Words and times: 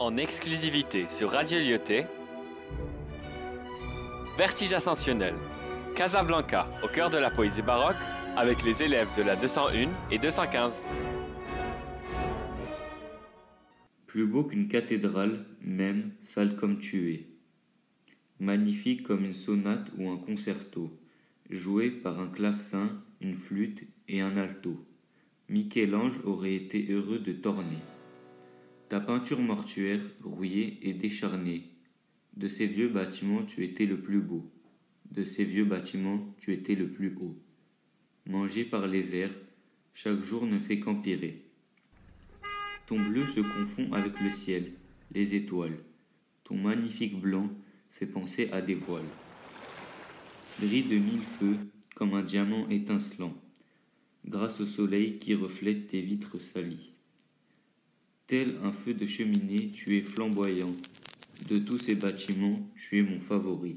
En 0.00 0.16
exclusivité 0.16 1.06
sur 1.06 1.30
Radio 1.30 1.60
Lyoté, 1.60 2.06
Vertige 4.36 4.72
ascensionnel, 4.72 5.36
Casablanca, 5.94 6.68
au 6.82 6.88
cœur 6.88 7.10
de 7.10 7.16
la 7.16 7.30
poésie 7.30 7.62
baroque, 7.62 8.02
avec 8.36 8.64
les 8.64 8.82
élèves 8.82 9.08
de 9.16 9.22
la 9.22 9.36
201 9.36 9.88
et 10.10 10.18
215. 10.18 10.82
Plus 14.08 14.26
beau 14.26 14.42
qu'une 14.42 14.66
cathédrale, 14.66 15.44
même, 15.60 16.10
sale 16.24 16.56
comme 16.56 16.80
tu 16.80 17.12
es. 17.12 17.28
Magnifique 18.40 19.04
comme 19.04 19.24
une 19.24 19.32
sonate 19.32 19.92
ou 19.96 20.10
un 20.10 20.16
concerto, 20.16 20.90
joué 21.50 21.90
par 21.90 22.18
un 22.18 22.26
clavecin, 22.26 22.90
une 23.20 23.36
flûte 23.36 23.84
et 24.08 24.20
un 24.20 24.36
alto. 24.36 24.84
Michel-Ange 25.48 26.18
aurait 26.24 26.56
été 26.56 26.90
heureux 26.90 27.20
de 27.20 27.32
t'orner. 27.32 27.78
Ta 28.88 29.00
peinture 29.00 29.40
mortuaire, 29.40 30.02
rouillée 30.22 30.78
et 30.82 30.92
décharnée. 30.92 31.70
De 32.36 32.48
ces 32.48 32.66
vieux 32.66 32.88
bâtiments, 32.88 33.42
tu 33.44 33.64
étais 33.64 33.86
le 33.86 33.98
plus 33.98 34.20
beau. 34.20 34.50
De 35.10 35.24
ces 35.24 35.44
vieux 35.44 35.64
bâtiments, 35.64 36.34
tu 36.38 36.52
étais 36.52 36.74
le 36.74 36.88
plus 36.88 37.16
haut. 37.18 37.36
Mangé 38.26 38.64
par 38.64 38.86
les 38.86 39.00
vers, 39.00 39.30
chaque 39.94 40.20
jour 40.20 40.44
ne 40.44 40.58
fait 40.58 40.80
qu'empirer. 40.80 41.44
Ton 42.86 43.00
bleu 43.00 43.26
se 43.26 43.40
confond 43.40 43.90
avec 43.94 44.20
le 44.20 44.30
ciel, 44.30 44.72
les 45.12 45.34
étoiles. 45.34 45.78
Ton 46.44 46.56
magnifique 46.56 47.18
blanc 47.18 47.48
fait 47.90 48.06
penser 48.06 48.50
à 48.52 48.60
des 48.60 48.74
voiles. 48.74 49.02
Brille 50.60 50.84
de 50.84 50.98
mille 50.98 51.24
feux 51.38 51.56
comme 51.94 52.12
un 52.12 52.22
diamant 52.22 52.68
étincelant, 52.68 53.34
grâce 54.26 54.60
au 54.60 54.66
soleil 54.66 55.18
qui 55.18 55.34
reflète 55.34 55.88
tes 55.88 56.02
vitres 56.02 56.38
salies. 56.38 56.92
Tel 58.26 58.58
un 58.62 58.72
feu 58.72 58.94
de 58.94 59.04
cheminée, 59.04 59.70
tu 59.70 59.98
es 59.98 60.00
flamboyant. 60.00 60.72
De 61.50 61.58
tous 61.58 61.76
ces 61.76 61.94
bâtiments, 61.94 62.58
tu 62.74 62.98
es 62.98 63.02
mon 63.02 63.20
favori. 63.20 63.76